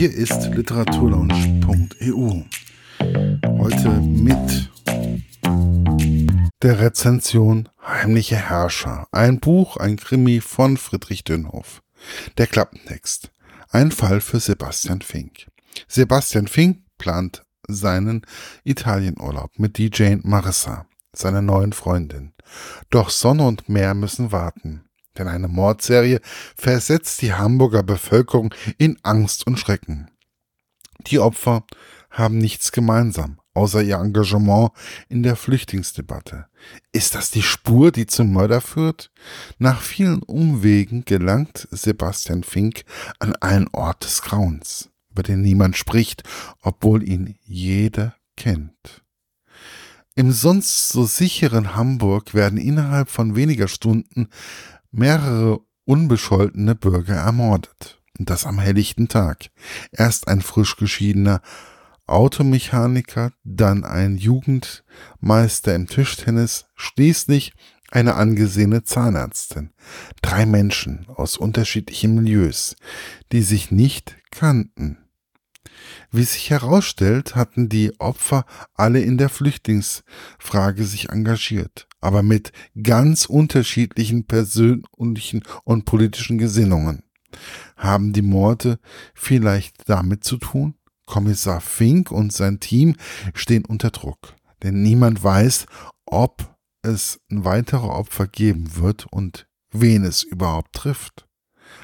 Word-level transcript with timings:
Hier 0.00 0.14
ist 0.14 0.46
literaturlaunch.eu. 0.54 2.42
Heute 3.58 3.90
mit 4.00 4.70
der 6.62 6.80
Rezension 6.80 7.68
Heimliche 7.86 8.36
Herrscher. 8.36 9.08
Ein 9.12 9.40
Buch, 9.40 9.76
ein 9.76 9.98
Krimi 9.98 10.40
von 10.40 10.78
Friedrich 10.78 11.24
Dönhoff. 11.24 11.82
Der 12.38 12.46
Klappentext. 12.46 13.30
Ein 13.68 13.90
Fall 13.90 14.22
für 14.22 14.40
Sebastian 14.40 15.02
Fink. 15.02 15.48
Sebastian 15.86 16.48
Fink 16.48 16.78
plant 16.96 17.42
seinen 17.68 18.22
Italienurlaub 18.64 19.50
mit 19.58 19.76
DJ 19.76 20.14
Marissa, 20.22 20.86
seiner 21.12 21.42
neuen 21.42 21.74
Freundin. 21.74 22.32
Doch 22.88 23.10
Sonne 23.10 23.46
und 23.46 23.68
Meer 23.68 23.92
müssen 23.92 24.32
warten. 24.32 24.82
Denn 25.18 25.28
eine 25.28 25.48
Mordserie 25.48 26.20
versetzt 26.56 27.22
die 27.22 27.34
Hamburger 27.34 27.82
Bevölkerung 27.82 28.54
in 28.78 28.98
Angst 29.02 29.46
und 29.46 29.58
Schrecken. 29.58 30.10
Die 31.06 31.18
Opfer 31.18 31.64
haben 32.10 32.38
nichts 32.38 32.72
gemeinsam, 32.72 33.38
außer 33.54 33.82
ihr 33.82 33.96
Engagement 33.96 34.72
in 35.08 35.22
der 35.22 35.36
Flüchtlingsdebatte. 35.36 36.46
Ist 36.92 37.14
das 37.14 37.30
die 37.30 37.42
Spur, 37.42 37.92
die 37.92 38.06
zum 38.06 38.32
Mörder 38.32 38.60
führt? 38.60 39.10
Nach 39.58 39.80
vielen 39.80 40.22
Umwegen 40.22 41.04
gelangt 41.04 41.68
Sebastian 41.70 42.42
Fink 42.42 42.84
an 43.18 43.34
einen 43.36 43.68
Ort 43.68 44.04
des 44.04 44.22
Grauens, 44.22 44.90
über 45.10 45.22
den 45.22 45.40
niemand 45.40 45.76
spricht, 45.76 46.24
obwohl 46.62 47.08
ihn 47.08 47.36
jeder 47.44 48.14
kennt. 48.36 49.02
Im 50.16 50.32
sonst 50.32 50.88
so 50.88 51.04
sicheren 51.04 51.76
Hamburg 51.76 52.34
werden 52.34 52.58
innerhalb 52.58 53.08
von 53.08 53.36
weniger 53.36 53.68
Stunden 53.68 54.28
mehrere 54.90 55.60
unbescholtene 55.84 56.74
Bürger 56.74 57.16
ermordet. 57.16 58.00
Und 58.18 58.30
das 58.30 58.46
am 58.46 58.58
helllichten 58.58 59.08
Tag. 59.08 59.50
Erst 59.92 60.28
ein 60.28 60.42
frisch 60.42 60.76
geschiedener 60.76 61.40
Automechaniker, 62.06 63.32
dann 63.44 63.84
ein 63.84 64.16
Jugendmeister 64.16 65.74
im 65.74 65.86
Tischtennis, 65.86 66.66
schließlich 66.74 67.52
eine 67.90 68.14
angesehene 68.14 68.82
Zahnärztin. 68.82 69.70
Drei 70.22 70.46
Menschen 70.46 71.06
aus 71.08 71.36
unterschiedlichen 71.36 72.14
Milieus, 72.14 72.76
die 73.32 73.42
sich 73.42 73.70
nicht 73.70 74.16
kannten. 74.30 74.98
Wie 76.10 76.24
sich 76.24 76.50
herausstellt, 76.50 77.36
hatten 77.36 77.68
die 77.68 77.98
Opfer 78.00 78.44
alle 78.74 79.00
in 79.00 79.18
der 79.18 79.28
Flüchtlingsfrage 79.28 80.84
sich 80.84 81.10
engagiert, 81.10 81.86
aber 82.00 82.22
mit 82.22 82.52
ganz 82.82 83.26
unterschiedlichen 83.26 84.24
persönlichen 84.26 85.42
und 85.64 85.84
politischen 85.84 86.38
Gesinnungen. 86.38 87.04
Haben 87.76 88.12
die 88.12 88.22
Morde 88.22 88.78
vielleicht 89.14 89.88
damit 89.88 90.24
zu 90.24 90.36
tun? 90.36 90.74
Kommissar 91.06 91.60
Fink 91.60 92.10
und 92.10 92.32
sein 92.32 92.60
Team 92.60 92.96
stehen 93.34 93.64
unter 93.64 93.90
Druck, 93.90 94.34
denn 94.62 94.82
niemand 94.82 95.22
weiß, 95.22 95.66
ob 96.06 96.56
es 96.82 97.20
weitere 97.28 97.86
Opfer 97.86 98.26
geben 98.26 98.76
wird 98.76 99.06
und 99.10 99.46
wen 99.70 100.04
es 100.04 100.22
überhaupt 100.22 100.72
trifft. 100.74 101.26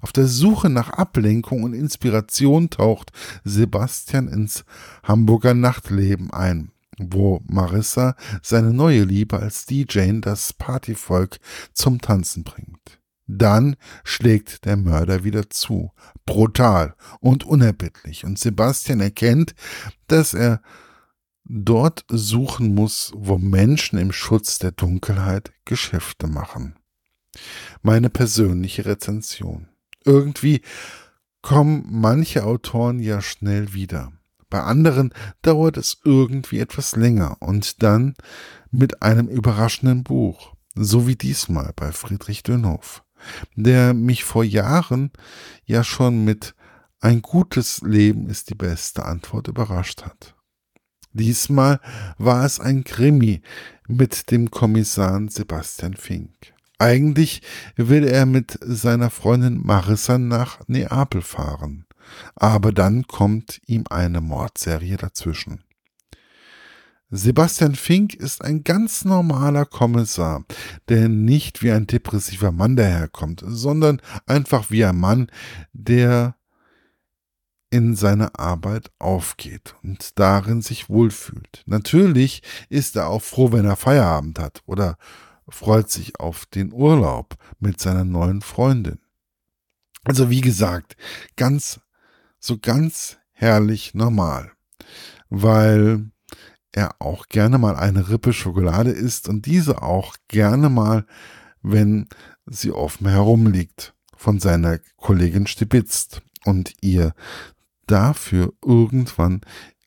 Auf 0.00 0.12
der 0.12 0.26
Suche 0.26 0.68
nach 0.70 0.90
Ablenkung 0.90 1.62
und 1.62 1.74
Inspiration 1.74 2.70
taucht 2.70 3.12
Sebastian 3.44 4.28
ins 4.28 4.64
Hamburger 5.02 5.54
Nachtleben 5.54 6.32
ein, 6.32 6.72
wo 6.98 7.40
Marissa 7.46 8.16
seine 8.42 8.72
neue 8.72 9.04
Liebe 9.04 9.38
als 9.38 9.66
DJ 9.66 10.20
das 10.20 10.52
Partyvolk 10.52 11.38
zum 11.72 12.00
Tanzen 12.00 12.44
bringt. 12.44 13.00
Dann 13.26 13.76
schlägt 14.02 14.64
der 14.64 14.76
Mörder 14.76 15.22
wieder 15.22 15.50
zu, 15.50 15.92
brutal 16.26 16.96
und 17.20 17.44
unerbittlich, 17.44 18.24
und 18.24 18.38
Sebastian 18.38 19.00
erkennt, 19.00 19.54
dass 20.08 20.34
er 20.34 20.60
dort 21.44 22.04
suchen 22.08 22.74
muss, 22.74 23.12
wo 23.14 23.38
Menschen 23.38 23.98
im 23.98 24.12
Schutz 24.12 24.58
der 24.58 24.72
Dunkelheit 24.72 25.52
Geschäfte 25.64 26.26
machen. 26.26 26.76
Meine 27.82 28.10
persönliche 28.10 28.84
Rezension. 28.84 29.69
Irgendwie 30.04 30.62
kommen 31.42 31.86
manche 31.88 32.44
Autoren 32.44 32.98
ja 32.98 33.20
schnell 33.20 33.72
wieder. 33.72 34.12
Bei 34.48 34.62
anderen 34.62 35.14
dauert 35.42 35.76
es 35.76 35.98
irgendwie 36.04 36.58
etwas 36.58 36.96
länger 36.96 37.36
und 37.40 37.82
dann 37.82 38.14
mit 38.70 39.02
einem 39.02 39.28
überraschenden 39.28 40.02
Buch, 40.02 40.54
so 40.74 41.06
wie 41.06 41.16
diesmal 41.16 41.72
bei 41.76 41.92
Friedrich 41.92 42.42
Dönhoff, 42.42 43.04
der 43.54 43.94
mich 43.94 44.24
vor 44.24 44.42
Jahren 44.44 45.12
ja 45.64 45.84
schon 45.84 46.24
mit 46.24 46.54
Ein 47.02 47.22
gutes 47.22 47.80
Leben 47.80 48.28
ist 48.28 48.50
die 48.50 48.54
beste 48.54 49.06
Antwort 49.06 49.48
überrascht 49.48 50.02
hat. 50.04 50.34
Diesmal 51.12 51.80
war 52.18 52.44
es 52.44 52.60
ein 52.60 52.84
Krimi 52.84 53.40
mit 53.88 54.30
dem 54.30 54.50
Kommissar 54.50 55.20
Sebastian 55.28 55.94
Fink. 55.94 56.52
Eigentlich 56.80 57.42
will 57.76 58.04
er 58.08 58.24
mit 58.24 58.58
seiner 58.62 59.10
Freundin 59.10 59.60
Marissa 59.62 60.16
nach 60.16 60.60
Neapel 60.66 61.20
fahren, 61.20 61.84
aber 62.36 62.72
dann 62.72 63.06
kommt 63.06 63.60
ihm 63.66 63.84
eine 63.90 64.22
Mordserie 64.22 64.96
dazwischen. 64.96 65.62
Sebastian 67.10 67.74
Fink 67.74 68.14
ist 68.14 68.42
ein 68.42 68.64
ganz 68.64 69.04
normaler 69.04 69.66
Kommissar, 69.66 70.46
der 70.88 71.10
nicht 71.10 71.62
wie 71.62 71.70
ein 71.70 71.86
depressiver 71.86 72.50
Mann 72.50 72.76
daherkommt, 72.76 73.44
sondern 73.46 74.00
einfach 74.26 74.70
wie 74.70 74.86
ein 74.86 74.96
Mann, 74.96 75.30
der 75.74 76.34
in 77.68 77.94
seiner 77.94 78.40
Arbeit 78.40 78.90
aufgeht 78.98 79.74
und 79.82 80.18
darin 80.18 80.62
sich 80.62 80.88
wohlfühlt. 80.88 81.62
Natürlich 81.66 82.42
ist 82.70 82.96
er 82.96 83.08
auch 83.08 83.22
froh, 83.22 83.52
wenn 83.52 83.66
er 83.66 83.76
Feierabend 83.76 84.38
hat 84.38 84.62
oder 84.64 84.96
freut 85.50 85.90
sich 85.90 86.18
auf 86.20 86.46
den 86.46 86.72
Urlaub 86.72 87.36
mit 87.58 87.80
seiner 87.80 88.04
neuen 88.04 88.40
Freundin. 88.40 88.98
Also 90.04 90.30
wie 90.30 90.40
gesagt, 90.40 90.96
ganz, 91.36 91.80
so 92.38 92.58
ganz 92.58 93.18
herrlich 93.32 93.94
normal, 93.94 94.52
weil 95.28 96.10
er 96.72 96.94
auch 97.00 97.26
gerne 97.28 97.58
mal 97.58 97.76
eine 97.76 98.08
Rippe 98.08 98.32
Schokolade 98.32 98.90
isst 98.90 99.28
und 99.28 99.46
diese 99.46 99.82
auch 99.82 100.16
gerne 100.28 100.68
mal, 100.68 101.04
wenn 101.62 102.08
sie 102.46 102.72
offen 102.72 103.08
herumliegt, 103.08 103.94
von 104.16 104.38
seiner 104.38 104.78
Kollegin 104.96 105.46
stibitzt 105.46 106.22
und 106.44 106.74
ihr 106.80 107.14
dafür 107.86 108.52
irgendwann 108.64 109.40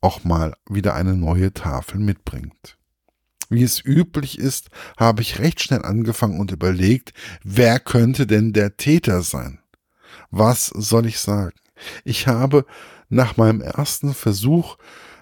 auch 0.00 0.24
mal 0.24 0.54
wieder 0.68 0.94
eine 0.94 1.14
neue 1.14 1.52
Tafel 1.52 1.98
mitbringt. 2.00 2.78
Wie 3.54 3.62
es 3.62 3.84
üblich 3.84 4.36
ist, 4.36 4.68
habe 4.96 5.22
ich 5.22 5.38
recht 5.38 5.62
schnell 5.62 5.82
angefangen 5.82 6.40
und 6.40 6.50
überlegt, 6.50 7.12
wer 7.44 7.78
könnte 7.78 8.26
denn 8.26 8.52
der 8.52 8.76
Täter 8.76 9.22
sein? 9.22 9.60
Was 10.32 10.66
soll 10.66 11.06
ich 11.06 11.20
sagen? 11.20 11.54
Ich 12.04 12.26
habe 12.26 12.66
nach 13.08 13.36
meinem 13.36 13.60
ersten 13.60 14.12
Versuch 14.12 14.76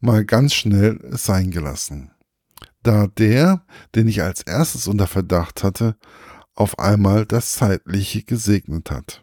mal 0.00 0.24
ganz 0.24 0.54
schnell 0.54 1.00
sein 1.10 1.50
gelassen. 1.50 2.12
Da 2.82 3.08
der, 3.08 3.66
den 3.94 4.08
ich 4.08 4.22
als 4.22 4.40
erstes 4.40 4.88
unter 4.88 5.06
Verdacht 5.06 5.62
hatte, 5.62 5.96
auf 6.54 6.78
einmal 6.78 7.26
das 7.26 7.52
Zeitliche 7.52 8.22
gesegnet 8.22 8.90
hat. 8.90 9.22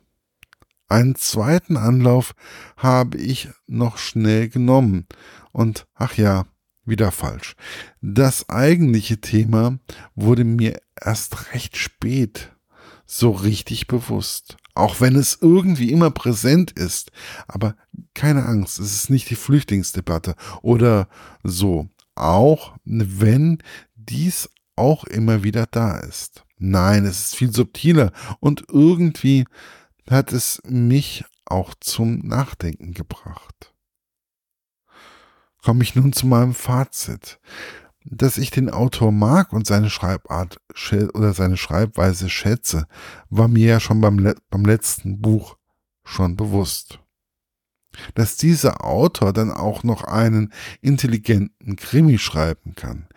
Einen 0.89 1.15
zweiten 1.15 1.75
Anlauf 1.75 2.33
habe 2.77 3.17
ich 3.17 3.49
noch 3.65 3.97
schnell 3.97 4.49
genommen 4.49 5.07
und 5.53 5.87
ach 5.95 6.17
ja, 6.17 6.45
wieder 6.91 7.11
falsch. 7.11 7.55
Das 8.01 8.47
eigentliche 8.49 9.19
Thema 9.19 9.79
wurde 10.13 10.43
mir 10.43 10.79
erst 10.95 11.53
recht 11.53 11.75
spät 11.77 12.51
so 13.07 13.31
richtig 13.31 13.87
bewusst. 13.87 14.57
Auch 14.75 15.01
wenn 15.01 15.15
es 15.15 15.39
irgendwie 15.41 15.91
immer 15.91 16.11
präsent 16.11 16.71
ist. 16.71 17.11
Aber 17.47 17.75
keine 18.13 18.45
Angst, 18.45 18.79
es 18.79 18.93
ist 18.93 19.09
nicht 19.09 19.29
die 19.31 19.35
Flüchtlingsdebatte 19.35 20.35
oder 20.61 21.09
so. 21.43 21.89
Auch 22.15 22.75
wenn 22.85 23.57
dies 23.95 24.49
auch 24.75 25.03
immer 25.05 25.43
wieder 25.43 25.65
da 25.65 25.97
ist. 25.97 26.45
Nein, 26.57 27.05
es 27.05 27.25
ist 27.25 27.35
viel 27.35 27.51
subtiler 27.51 28.11
und 28.39 28.65
irgendwie 28.71 29.45
hat 30.09 30.31
es 30.31 30.61
mich 30.65 31.25
auch 31.45 31.73
zum 31.79 32.19
Nachdenken 32.19 32.93
gebracht 32.93 33.71
komme 35.61 35.83
ich 35.83 35.95
nun 35.95 36.13
zu 36.13 36.27
meinem 36.27 36.53
Fazit. 36.53 37.39
Dass 38.03 38.37
ich 38.37 38.49
den 38.49 38.69
Autor 38.69 39.11
mag 39.11 39.53
und 39.53 39.67
seine 39.67 39.91
Schreibart 39.91 40.59
oder 41.13 41.33
seine 41.33 41.57
Schreibweise 41.57 42.29
schätze, 42.29 42.87
war 43.29 43.47
mir 43.47 43.67
ja 43.67 43.79
schon 43.79 44.01
beim, 44.01 44.33
beim 44.49 44.65
letzten 44.65 45.21
Buch 45.21 45.57
schon 46.03 46.35
bewusst. 46.35 46.99
Dass 48.15 48.37
dieser 48.37 48.83
Autor 48.85 49.33
dann 49.33 49.51
auch 49.51 49.83
noch 49.83 50.03
einen 50.03 50.51
intelligenten 50.81 51.75
Krimi 51.75 52.17
schreiben 52.17 52.73
kann, 52.73 53.07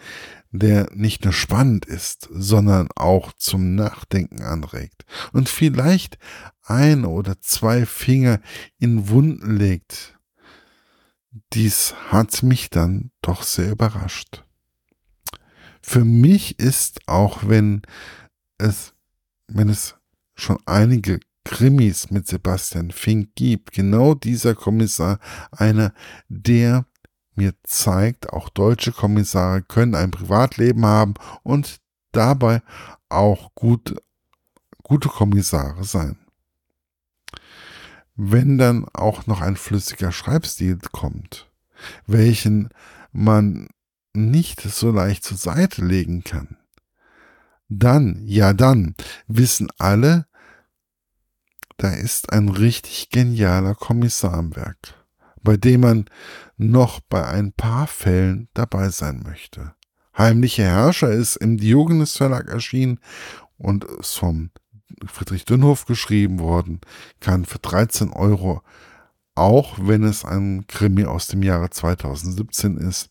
der 0.50 0.88
nicht 0.92 1.24
nur 1.24 1.32
spannend 1.32 1.86
ist, 1.86 2.28
sondern 2.30 2.88
auch 2.94 3.32
zum 3.32 3.74
Nachdenken 3.74 4.42
anregt 4.42 5.04
und 5.32 5.48
vielleicht 5.48 6.18
ein 6.62 7.04
oder 7.04 7.40
zwei 7.40 7.86
Finger 7.86 8.40
in 8.78 9.08
Wunden 9.08 9.56
legt, 9.56 10.13
dies 11.52 11.94
hat 12.10 12.42
mich 12.42 12.70
dann 12.70 13.10
doch 13.22 13.42
sehr 13.42 13.72
überrascht. 13.72 14.44
Für 15.82 16.04
mich 16.04 16.58
ist, 16.58 17.00
auch 17.06 17.48
wenn 17.48 17.82
es, 18.58 18.94
wenn 19.48 19.68
es 19.68 19.96
schon 20.34 20.58
einige 20.66 21.20
Krimis 21.44 22.10
mit 22.10 22.26
Sebastian 22.26 22.90
Fink 22.90 23.34
gibt, 23.34 23.72
genau 23.72 24.14
dieser 24.14 24.54
Kommissar 24.54 25.18
einer, 25.50 25.92
der 26.28 26.86
mir 27.34 27.52
zeigt, 27.64 28.32
auch 28.32 28.48
deutsche 28.48 28.92
Kommissare 28.92 29.62
können 29.62 29.94
ein 29.94 30.10
Privatleben 30.10 30.86
haben 30.86 31.14
und 31.42 31.80
dabei 32.12 32.62
auch 33.08 33.54
gut, 33.54 33.94
gute 34.82 35.08
Kommissare 35.08 35.84
sein. 35.84 36.23
Wenn 38.16 38.58
dann 38.58 38.86
auch 38.92 39.26
noch 39.26 39.40
ein 39.40 39.56
flüssiger 39.56 40.12
Schreibstil 40.12 40.78
kommt, 40.92 41.50
welchen 42.06 42.68
man 43.12 43.68
nicht 44.12 44.60
so 44.60 44.90
leicht 44.90 45.24
zur 45.24 45.36
Seite 45.36 45.84
legen 45.84 46.22
kann, 46.22 46.56
dann, 47.68 48.22
ja 48.24 48.52
dann, 48.52 48.94
wissen 49.26 49.68
alle, 49.78 50.26
da 51.76 51.90
ist 51.90 52.32
ein 52.32 52.48
richtig 52.48 53.10
genialer 53.10 53.74
Kommissar 53.74 54.34
am 54.34 54.54
Werk, 54.54 54.94
bei 55.42 55.56
dem 55.56 55.80
man 55.80 56.04
noch 56.56 57.00
bei 57.00 57.26
ein 57.26 57.52
paar 57.52 57.88
Fällen 57.88 58.48
dabei 58.54 58.90
sein 58.90 59.22
möchte. 59.24 59.74
Heimliche 60.16 60.62
Herrscher 60.62 61.10
ist 61.10 61.36
im 61.36 61.56
Diogenes 61.56 62.16
Verlag 62.16 62.48
erschienen 62.48 63.00
und 63.58 63.82
ist 63.84 64.14
vom 64.14 64.50
Friedrich 65.06 65.44
Dünnhof 65.44 65.86
geschrieben 65.86 66.38
worden, 66.38 66.80
kann 67.20 67.44
für 67.44 67.58
13 67.58 68.12
Euro, 68.12 68.62
auch 69.34 69.76
wenn 69.80 70.04
es 70.04 70.24
ein 70.24 70.66
Krimi 70.66 71.04
aus 71.04 71.26
dem 71.26 71.42
Jahre 71.42 71.68
2017 71.70 72.76
ist, 72.76 73.10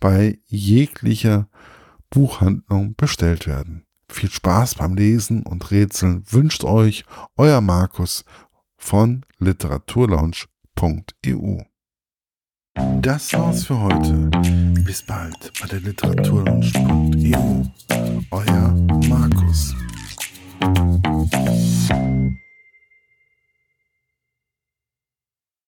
bei 0.00 0.38
jeglicher 0.46 1.48
Buchhandlung 2.10 2.94
bestellt 2.96 3.46
werden. 3.46 3.86
Viel 4.08 4.30
Spaß 4.30 4.74
beim 4.74 4.94
Lesen 4.94 5.44
und 5.44 5.70
Rätseln 5.70 6.24
wünscht 6.30 6.64
euch 6.64 7.06
euer 7.36 7.62
Markus 7.62 8.24
von 8.76 9.24
literaturlaunch.eu. 9.38 11.58
Das 13.00 13.32
war's 13.34 13.64
für 13.64 13.78
heute. 13.78 14.30
Bis 14.84 15.02
bald 15.02 15.52
bei 15.60 15.66
der 15.68 15.80
literaturlaunch.eu. 15.80 17.62